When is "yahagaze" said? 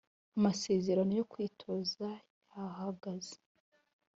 2.53-3.35